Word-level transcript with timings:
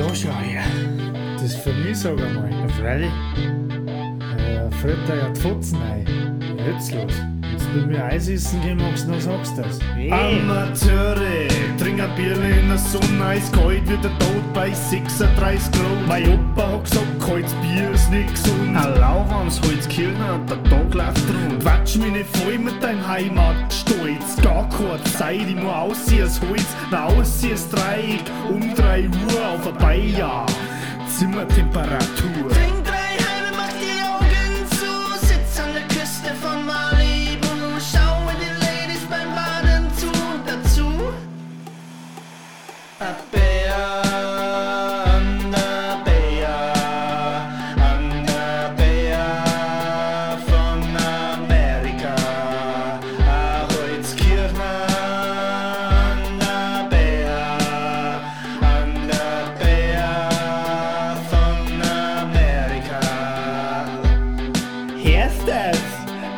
Da 0.00 0.14
schau 0.14 0.30
her. 0.40 0.62
Das 1.34 1.42
ist 1.42 1.56
für 1.58 1.74
mich, 1.74 1.98
sag 1.98 2.18
einmal. 2.18 2.50
Ja, 2.50 2.68
freilich. 2.68 3.12
Äh, 4.38 4.70
fällt 4.76 5.06
da 5.06 5.14
ja 5.14 5.28
die 5.28 5.40
Fotzen 5.40 5.78
ein. 5.82 6.06
Jetzt 6.66 6.94
los. 6.94 7.12
Jetzt 7.52 7.74
mit 7.74 7.86
mir 7.86 8.02
Eis 8.02 8.26
essen 8.28 8.62
gehen 8.62 8.78
magst, 8.78 9.06
dann 9.06 9.20
sagst 9.20 9.58
du 9.58 9.62
das. 9.62 9.78
Amateure, 10.10 11.48
trink 11.78 12.00
ein 12.00 12.14
Bier 12.16 12.32
in 12.32 12.68
der 12.68 12.78
Sonne, 12.78 13.26
eiskalt 13.26 13.86
wird 13.90 14.02
der 14.02 14.18
Tod 14.20 14.54
bei 14.54 14.72
36 14.72 15.70
Grad. 15.70 16.06
Mein 16.08 16.28
Opa 16.32 16.72
hat 16.72 16.84
gesagt, 16.84 17.20
kaltes 17.20 17.54
Bier 17.56 17.90
ist 17.92 18.10
nicht 18.10 18.30
gesund. 18.30 18.74
Ein 18.74 19.00
Lauwams, 19.00 19.60
Holzkirner 19.66 20.36
und 20.36 20.48
der 20.48 20.62
Tag 20.64 20.94
läuft 20.94 21.28
rund. 21.28 21.60
Quatsch 21.62 21.96
mich 21.96 22.12
nicht 22.12 22.36
voll 22.38 22.58
mit 22.58 22.82
deinem 22.82 23.06
Heimatstolz. 23.06 24.36
Gar 24.42 24.66
keine 24.70 25.04
Zeit, 25.04 25.42
ich 25.46 25.56
nur 25.56 25.76
aussehen 25.76 26.22
als 26.22 26.40
Holz, 26.40 26.66
na 26.90 27.04
aussehen 27.04 27.52
als 27.52 27.68
Dreieck. 27.68 28.24
Um 28.48 28.74
3 28.74 29.08
Uhr 29.08 29.29
ein 29.66 29.78
Bayer. 29.78 30.46
Zimmertemperatur. 31.08 32.48
Trink 32.50 32.84
drei 32.84 33.16
Halbe, 33.24 33.56
mach 33.56 33.72
die 33.80 34.00
Augen 34.02 34.66
zu, 34.70 35.26
sitz 35.26 35.60
an 35.60 35.74
der 35.74 35.82
Küste 35.88 36.34
von 36.40 36.64
Malibu, 36.64 37.48
schaue 37.78 38.32
die 38.40 38.52
Ladies 38.64 39.04
beim 39.08 39.34
Baden 39.34 39.90
zu 39.96 40.06
und 40.06 40.46
dazu. 40.46 41.12
A 43.00 44.09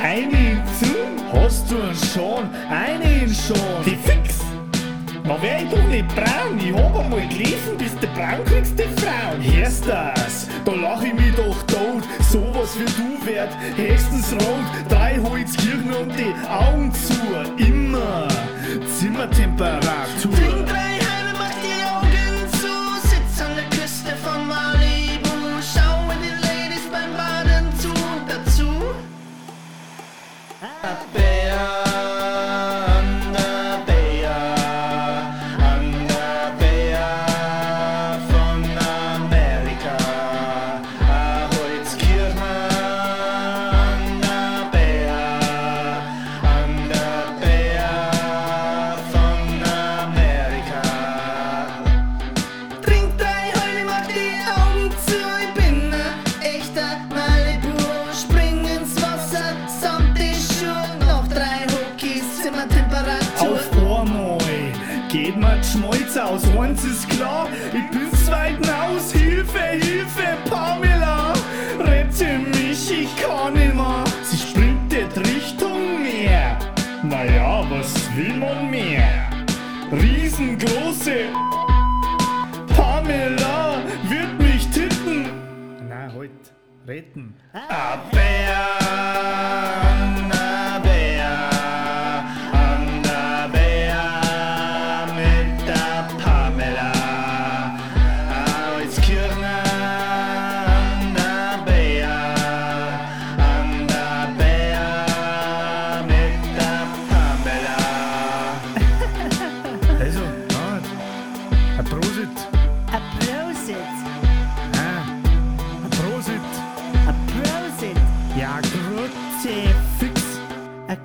Einen 0.00 0.62
zu? 0.78 0.94
Hast 1.32 1.70
du 1.70 1.76
einen 1.76 1.94
schon? 1.94 2.48
Einen 2.70 3.34
schon? 3.34 3.84
Die 3.84 3.96
fix? 3.96 4.38
Na 5.24 5.40
wär 5.42 5.62
ich 5.62 5.68
doch 5.68 5.88
nicht 5.88 6.06
braun. 6.08 6.58
Ich 6.58 6.72
hab 6.72 6.96
einmal 6.96 7.26
gelesen, 7.28 7.76
bis 7.76 7.94
du 7.96 8.06
braun 8.14 8.44
kriegst, 8.44 8.78
die 8.78 8.84
Frauen. 9.00 9.42
Hörst 9.42 9.88
das? 9.88 10.48
Da 10.64 10.72
lach 10.72 11.02
ich 11.02 11.14
mich 11.14 11.34
doch 11.34 11.62
tot. 11.64 12.04
Sowas 12.30 12.78
wie 12.78 12.84
du 12.84 13.26
werd 13.26 13.50
höchstens 13.76 14.32
rot. 14.34 14.64
Drei 14.88 15.18
Holzkirchen 15.18 15.92
und 15.92 16.12
die 16.16 16.32
Augen 16.48 16.92
zu. 16.92 17.14
Immer 17.56 18.28
Zimmertemperatur. 18.98 20.37
Tá 30.60 30.66
Happy. 30.82 31.37
Geht 65.08 65.36
mir 65.36 65.56
die 65.56 65.66
Schmalz 65.66 66.16
aus. 66.16 66.42
Eins 66.58 66.84
ist 66.84 67.08
klar, 67.08 67.48
ich 67.72 67.90
bin 67.90 68.12
zu 68.12 68.30
weit 68.30 68.56
hinaus. 68.58 69.12
Hilfe, 69.12 69.58
Hilfe, 69.58 70.36
Pamela! 70.48 71.32
Rette 71.80 72.38
mich, 72.38 72.90
ich 72.90 73.16
kann 73.16 73.54
nicht 73.54 73.74
mehr. 73.74 74.04
Sie 74.22 74.36
sprintet 74.36 75.16
Richtung 75.16 76.02
Meer. 76.02 76.58
Naja, 77.02 77.64
was 77.70 77.94
will 78.16 78.34
man 78.34 78.70
mehr? 78.70 79.30
Riesengroße 79.92 81.28
Pamela 82.76 83.82
wird 84.08 84.38
mich 84.38 84.68
tippen. 84.68 85.26
Na, 85.88 86.12
halt. 86.12 86.30
Retten. 86.86 87.34
A 87.52 87.98
bear, 88.10 88.78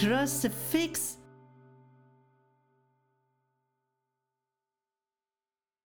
Crucifix, 0.00 1.16